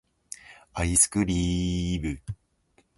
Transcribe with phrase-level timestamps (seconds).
[0.73, 2.19] アイスクリーム